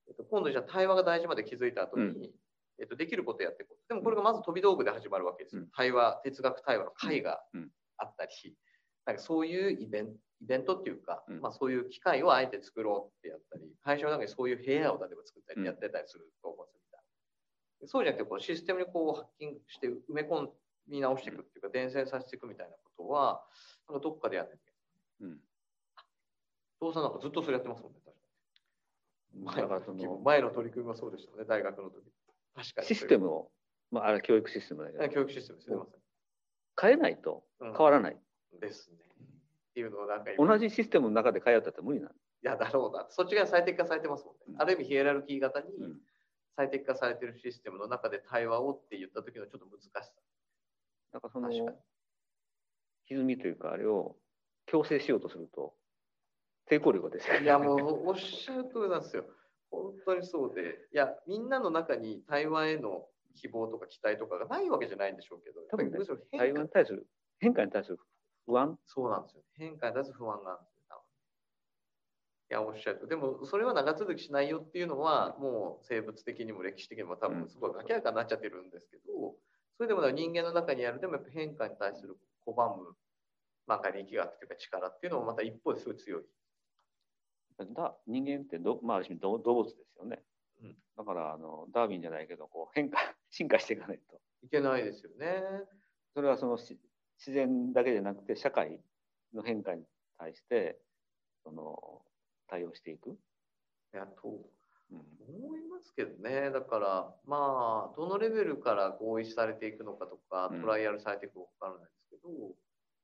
[0.08, 2.30] えっと、今度じゃあ対話が大事まで気づいた後に、うん
[2.78, 3.88] えっと、できることやっていこう。
[3.88, 5.62] でもこれがまず飛び道具で始まるわけですよ。
[5.62, 8.54] うん対話、哲学対話の会がうんあったり、
[9.06, 16.80] なんかそういうイベントイベントっていうか、うんまあ、そういう機会をあえて作ろうってやったり、会社の中にそういう部屋を例えば作ったりやってたりすると思うんですよ。
[16.84, 17.00] みたい
[17.82, 20.48] なそうじゃなくてこうシステムにこうハッキングして埋め込
[20.88, 23.44] み直していくっていうか、伝染させていくみたいなことは、
[23.88, 24.60] なんかどっかでやってる。
[25.20, 25.40] うん
[26.78, 29.62] 父さんなんかずっとそれやってますもんね、確かに。
[29.62, 32.04] だからその前の取り組みもそうでしたね、大学の時。
[32.54, 32.86] 確かに。
[32.86, 33.50] システムを、
[33.90, 35.90] まあ、あれは教育システムだけど教育システムですね、まさ
[36.80, 38.16] 変えないと変わらない、
[38.60, 38.98] ですね。
[39.76, 43.06] っていうのをなんか今同じシステムの中で変えようとったら無理なの、いや、だろうな。
[43.10, 44.40] そっちが最適化されてますもんね。
[44.48, 46.00] うんある意味ヒエラルキー型にうん
[46.56, 50.00] 最適化されてるシステムの中で対話をって言った時のちょっと難しさ。
[51.12, 54.16] だからその歪みというかあれを
[54.64, 55.74] 強制しようとすると
[56.70, 59.26] 抵抗力が出てくるいや、もうおっしゃる通りなんですよ。
[59.70, 60.62] 本当にそうで。
[60.90, 65.98] いや、みんなの中に対話への希望とか期待とかがないわけじゃないんでしょうけど、多分ね
[66.32, 67.06] 対化話に対する
[67.38, 67.98] 変化に対する
[68.46, 68.78] 不安？
[68.86, 69.42] そうなんですよ。
[69.54, 71.02] 変化に対する不安があるんですよ。
[72.50, 73.06] いや、おっしゃると。
[73.06, 79.34] でも、それは長続きしないよっていうのは、もう生物的にも歴史的にも多分すごい明らかになっちゃってるんですけど、
[79.76, 82.94] それでも人間の中にある、でもやっぱ変化に対する拒む、
[83.66, 86.22] まあ、力学というか力っていうのもまた一方ですごい強い。
[87.58, 90.22] だ人間ってど、まあ、ある種動動物ですよね、
[90.62, 92.98] うんだからあのダーウィンじゃないけどこう変化
[93.30, 95.42] 進化していかないといけないですよね。
[96.14, 96.78] それはそのし
[97.18, 98.80] 自然だけじゃなくて社会
[99.34, 99.84] の変化に
[100.18, 100.78] 対して
[101.44, 102.02] その
[102.48, 104.50] 対応していく、いや、と
[104.90, 104.98] うん。
[104.98, 106.50] 思いますけどね。
[106.50, 110.60] だから、まあ、どのレベルから合意されていくのかとか、うん。
[110.60, 112.54] トライアルされていくのかわからないですけど、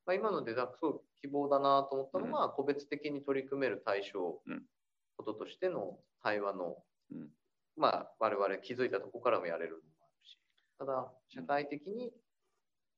[0.07, 4.63] まあ、今ので、なんかすごい希望だなと思ったのは、個別的に取り組める対象、うん。
[5.17, 6.77] こととしての対話の、
[7.11, 7.29] うん。
[7.77, 10.39] まあ、我々気づいたところからもやれるのもあるし、
[10.79, 12.13] ただ、社会的に、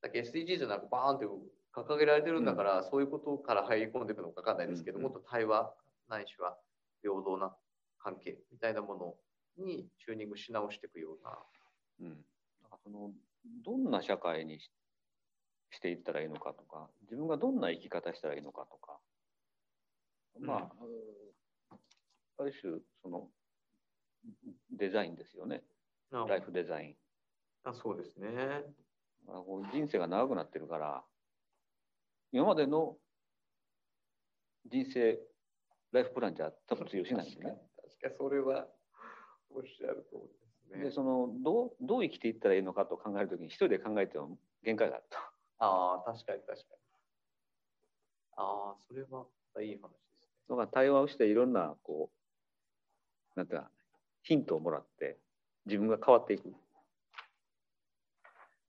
[0.05, 1.25] だけ SDGs なんかバーンって
[1.73, 5.03] 掲げられてるんだから、そういうことから入り込んでいくのかわかんないですけど、うん。
[5.03, 5.73] もっと対話、
[6.07, 6.55] ないしは
[7.01, 7.55] 平等な
[7.97, 9.17] 関係みたいなも
[9.57, 11.31] のにチューニングし直していくような。
[12.01, 12.09] うん、
[12.61, 13.11] だからその
[13.63, 14.69] どんな社会にし
[15.71, 18.97] していったらいいのかとか自分がどんな生き方したらいいのかとか。
[20.39, 20.71] まあ、
[22.37, 23.27] ある種その
[24.71, 25.63] デザインですよね。
[26.11, 26.95] ライフデザイン。
[27.63, 28.27] あそうですね。
[29.71, 31.03] 人生が長くなってるから
[32.31, 32.95] 今までの
[34.69, 35.19] 人生
[35.91, 38.67] ライフプランじゃ多分通用しないんでね確かにそれは
[39.49, 40.35] おっしゃる通りで
[40.73, 40.83] すね。
[40.85, 45.17] でそのどうどう生きていったらいいのかと考えるときに一人で考えても限界があると。
[45.59, 46.79] ああ、確かに確かに。
[48.37, 49.25] ああ、それは
[49.63, 50.27] いい話ですね。
[50.49, 52.09] だから対話をしていろんなこ
[53.35, 53.69] うなんか
[54.23, 55.17] ヒントをもらって
[55.65, 56.53] 自分が変わっていく。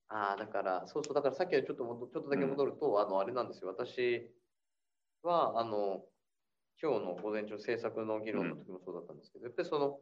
[0.08, 3.68] ああ、だから、そうそう、だからさっきのちょっともどちょっとだけ戻ると、あの、あれなんですよ。
[3.68, 4.30] 私
[5.22, 6.04] は、あの、
[6.80, 9.98] 今日の午前中政策の議論の時もそうだったんですけど、やっぱりその、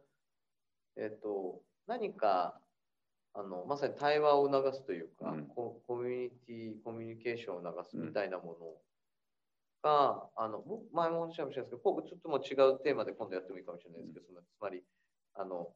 [0.97, 2.59] えっ、と、何か、
[3.33, 5.47] あの、まさに対話を促すというか、うん。
[5.47, 8.75] ココミュニティ、コミュニケーションを促すみたいなもの
[9.83, 14.83] が、あの、僕、前もおっしゃいましたけど、ちょっともう違うテーマで今度やってもいいかもしれないですけど、そのつまり、
[15.33, 15.73] あの、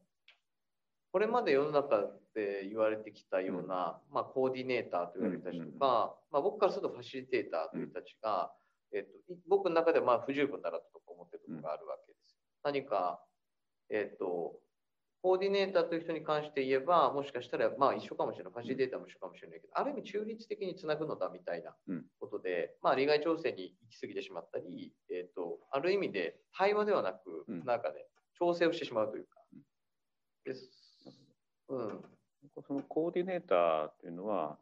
[1.12, 8.52] これまで世の中って言われてきたような、まあ、コーディネーターと言われた人とか、まあ、僕からするとファシリテーターという人たちが、
[8.94, 12.36] えっと、僕の中ではまあ不十分だなと思ってるところがあるわけです。
[12.62, 13.20] 何か、
[13.90, 14.54] えっと、
[15.22, 21.74] コーディネーターという人に関して言えば、もしかしたらまあ一緒かもしれない、ファシリテーターも一緒かもしれないけど、ある意味中立的につなぐのだみたいな
[22.20, 28.06] ことで、まあ利害調整に行き過ぎてしまったり、えっと、ある意味で対話ではなく、なんかね、
[28.38, 29.40] 調整をしてしまうというか。
[30.44, 30.79] です
[31.70, 32.04] うん、
[32.66, 34.58] そのコーディネーターっていうのは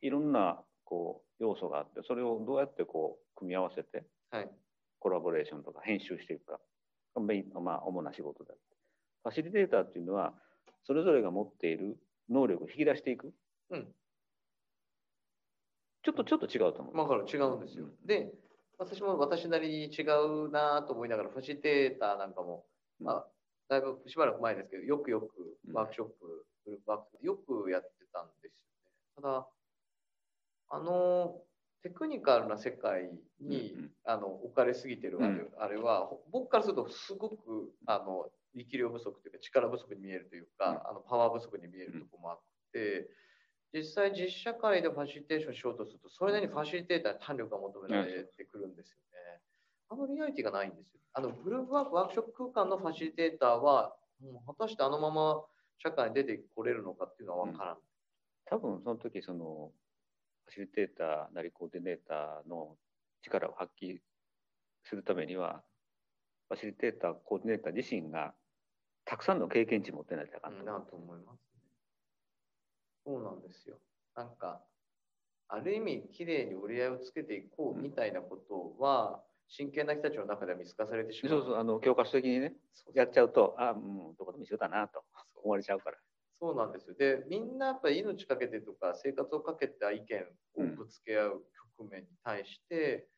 [0.00, 4.50] いろんなこう要素があってそれをどうやってこう組み合わせて、はい、
[4.98, 6.60] コラボレーションとか編集していくか
[7.14, 8.54] がメインのまあ主な仕事だ
[9.22, 10.32] ファシリテーターっていうのは
[10.86, 11.96] それぞれが持っている
[12.30, 13.32] 能力を引き出していく、
[13.70, 13.86] うん、
[16.02, 16.96] ちょっとちょっと違うと思う。
[16.96, 17.86] だから違うんですよ。
[18.06, 18.32] で
[18.78, 22.64] 私も私なりに違うなと思いながらファシリテーターなんかも、
[23.00, 23.26] まあ、
[23.68, 25.28] だいぶしばらく前ですけど、よくよく
[25.74, 28.56] ワークショップ、グループワークよくやってたんですよね。
[29.16, 29.48] ただ、
[30.70, 31.42] あの、
[31.82, 33.10] テクニカルな世界
[33.40, 37.36] に、あの置かれすぎてるあれ,、あれは、僕からするとすごく
[37.86, 42.40] あの力量不足というか力不足に見えるというか、あのパワー不足に見えるところもあっ
[42.72, 43.10] て、
[43.74, 49.42] 実際実社会でファシリテーションしようとすると、それなりにファシリテーターに胆力が求められてくるんですよね。
[49.90, 51.00] あのリアリティがないんですよ。
[51.12, 55.44] あのグループワーク、ワークショップ空間のファシリテーターは、もう果たしてあのまま
[55.78, 57.78] 社会に出てこれるのかっていうのは分からない。
[57.78, 57.82] うん、
[58.46, 59.72] 多分その時その
[60.46, 62.76] ファシリテーターなりコーディネーターの
[63.22, 63.98] 力を発揮
[64.84, 65.62] するためには、
[66.48, 68.34] ファシリテーター、コーディネーター自身が
[69.04, 71.62] たくさんの経験値持ってないとあかんと、なと思いますね。
[73.06, 73.78] そうなんですよ。
[74.14, 74.60] なんか、
[75.48, 81.38] ある意味、きれいに折り合いをつけていこうみたいなことは、うん真剣な人たちの中では見透かされてしまう。
[81.40, 82.54] そうそう、あの教科書的にね、
[82.94, 85.04] やっちゃうと、あ、もうどこでも一緒だなと
[85.44, 85.98] 思われちゃうから。
[86.40, 86.94] そうなんですよ。
[86.94, 90.24] で、みんなやっぱり命かけてとか、生活をかけた意見
[90.56, 91.44] をぶつけ合う
[91.76, 93.08] 局面に対して、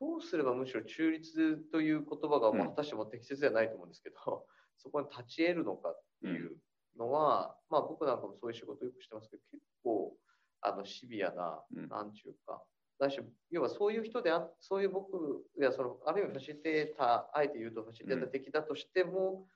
[0.00, 4.40] うん、どうすればむしろ中立という言葉が、まあ、果たしても適切ではないと思うんですけど、うん、
[4.78, 6.56] そこに立ち得るのかっていう
[6.98, 10.16] のは、うん、まあ僕なんかもそういう仕事よくしてますけど、結構
[10.62, 12.62] あのシビアな、なんちゅうか、
[12.98, 19.46] だし要はそういう人であそういう僕やそのあるいはファシリテーターあえて言うとファシリテーター的だとしても、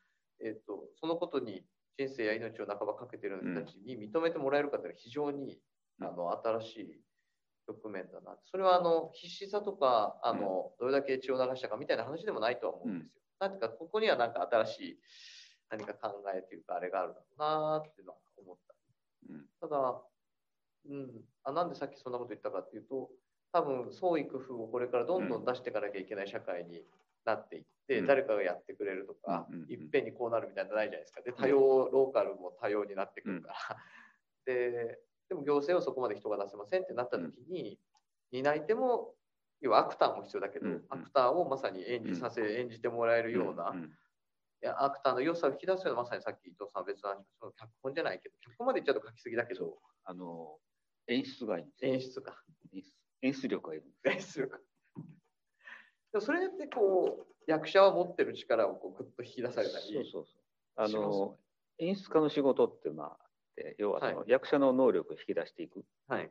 [0.41, 1.63] うん、えーと、そのことに
[1.99, 5.59] 人生や命を半ばかけてる人たちに認めてもらえるかというのは非常に、
[6.01, 7.01] うん、あの新しい
[7.67, 8.37] 局面だな。
[8.51, 13.23] それはあの必死さとかあの、どれだけ血を流したかみたいな話でもないとは思うんですよ。
[13.41, 13.51] なん。
[13.51, 14.99] ていうかここにはなんか新しい
[15.71, 18.75] 何か考えというかあれがあるだろうなっていうのは思った。
[19.61, 20.03] ただ、
[20.89, 21.11] うん、
[21.45, 23.11] あなんでさっきそんなこと言ったかっていうと
[23.53, 25.45] 多分創意工夫をこれからどんどん。
[25.45, 26.85] 出していかなきゃいけない社会に
[27.25, 31.23] なっていって、うん、誰かがやってくれるとか、うん、いっぺんにこうなるみたいなのないじゃないですか。
[31.23, 33.55] で多様ローカルも多様になってくるから、
[34.47, 37.79] ででも行政はそこまで人が出せませんってなった時に、
[38.31, 39.15] 担い手も
[39.61, 43.75] 要はアクターも必要だけど、アクターをまさに演じさせ、演じてもらえるような、
[44.63, 49.79] いやアクターの良さを引き出すようなまさにさっき伊藤さん別の話その脚本じゃないけど脚本まで言っちゃうと書きすぎだけど。
[50.05, 50.59] あの
[51.09, 52.35] 演出がいいんです演出か。
[52.73, 52.93] 演出。
[53.23, 53.85] 演出力がいる。
[54.05, 54.65] 演出力。
[56.21, 59.85] それってこう役者は持ってる力をこうグッと引き出されたり。
[59.95, 60.25] そうそうそう
[60.77, 61.37] あの
[61.79, 63.17] 演出家の仕事ってまあ
[63.79, 65.85] 要はその役者の能力を引き出していく。
[66.07, 66.31] はい。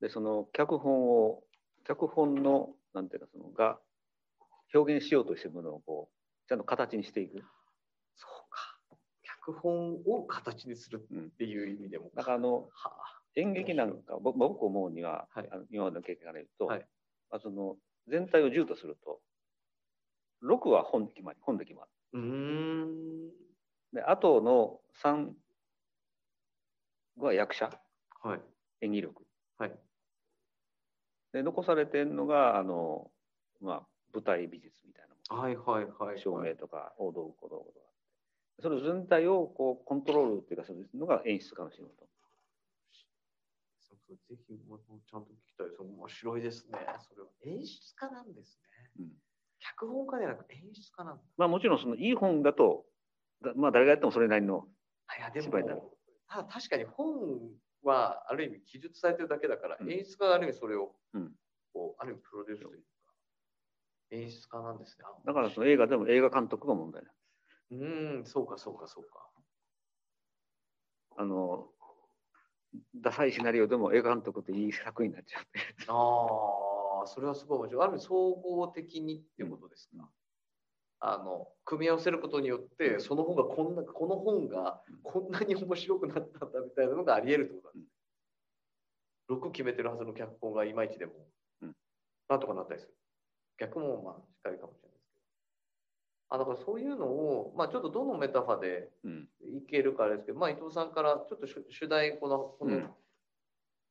[0.00, 1.42] でその脚本を
[1.84, 3.78] 脚本のなんていうかそのが
[4.74, 7.42] 表現しようとしてるものをこうちゃんと形にしていく。
[8.16, 8.78] そうか。
[9.22, 12.06] 脚本を形にするっていう意味でも。
[12.06, 16.86] うん、だからあの、はあ演劇なんか僕思うには、はい、あの今までの経験から言うと、はい、
[17.30, 17.76] まあ、その
[18.10, 19.20] 全体を10とすると
[20.42, 21.88] 6は本で決まり本で決まる。
[22.14, 23.28] うん。
[23.92, 25.30] であとの3
[27.18, 27.70] は役者、
[28.22, 28.40] はい、
[28.82, 29.22] 演技力。
[29.58, 29.72] はい、
[31.32, 33.10] で残されてるのがあの、
[33.60, 33.82] まあ、
[34.14, 37.88] 舞台美術みたいなもの、はいはいはい、照明とか大道具小道具とか。
[38.60, 42.08] その全体をこうコントロールっていうかそういうのが演出家の仕事。
[44.14, 45.82] ぜひもうちゃんと聞きたいです。
[45.82, 46.78] 面白いですね。
[47.08, 48.60] それは演出家なんです
[48.98, 49.04] ね。
[49.04, 49.12] うん、
[49.58, 51.22] 脚本家ではなく演出家なんだ。
[51.36, 52.86] まあもちろんそのいい本だと、
[53.42, 54.66] だまあ誰がやってもそれなりの
[55.34, 55.82] 芝居になる。
[56.28, 57.06] ただ確かに本
[57.82, 61.32] はある意味記述されてるだけだから、うん、演出家がある意味それを、うん、
[61.72, 62.84] こうある意味プロデュースというか、
[64.10, 65.04] 演出家なんですね。
[65.26, 67.10] だからその映画でも映画監督が問題な
[67.70, 67.74] う
[68.20, 69.28] ん、そうかそうかそうか。
[71.18, 71.68] あの
[72.94, 75.42] ダサいシナリオでも映画監督っていい作品になっちゃう
[75.88, 77.82] ああ、それはすごい面白い。
[77.84, 80.08] ある意味総合的にっていうことですか？
[81.00, 87.94] あの組み合わせることによってその本がこんなこの本がこんなに面白くなったんだみたいなのがあり得るってことなんです。
[89.30, 91.12] 6決めてるはずの脚本がいまいちでも、
[91.62, 91.76] うん
[92.28, 92.94] なんとかなったりする。
[93.58, 95.20] 逆もまあしっかりかもしれないですけ
[96.30, 96.34] ど。
[96.34, 102.90] あだからそういうのを、まあ、ちょっとどのメタファでうんいけるかあれですけど、まあ、伊藤さんからちょっと主主題このこの、うん。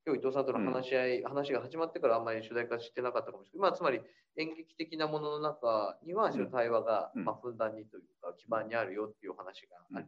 [0.06, 3.70] 今日伊藤さんとの話し合い、話が始まってからあんまり主題化してなかったかもしれない。
[3.72, 4.00] まあ、つまり
[4.38, 6.50] 演劇的なものの中には、うん。
[6.50, 7.26] 対話が、うん。
[7.26, 10.08] まあ、ふんだんにというか基盤にあるよっていう話があり、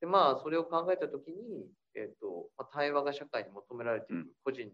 [0.00, 4.26] でまあ、それを考えたときに、えっとまあ、対話が社会に求められていく、うん。
[4.44, 4.70] 個人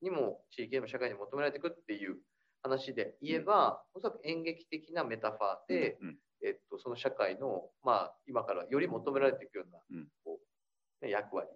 [0.00, 2.16] にも地域にも社会に求められていくっていう
[2.62, 10.08] 話で言えば、おそらく演劇的なメタファーで、うんえっと、その社会の、まあ、今からより求められていくような、うん。
[10.24, 10.40] こ
[11.02, 11.48] うね、役割。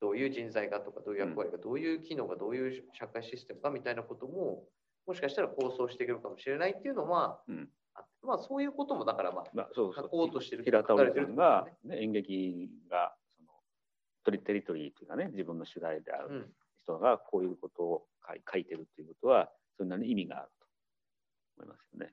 [0.00, 4.64] どういう人材がとかどういう役割が、どういう機能がどういう社会システムかみたいなことも
[5.06, 7.68] もしかしたら構想していけるかもしれないっていうのは、うん。
[8.22, 10.04] まあ、そういうこともだからまあまあ、そうそう。
[10.04, 13.52] 書こうとしてる平田織さんが、ね、演劇がその
[14.24, 16.52] トリテリトリーというかね自分の主題であるうん。
[16.82, 20.66] 人がこういうことを書い書いてるということはそれなりに意味があると
[21.58, 22.12] 思いますよね。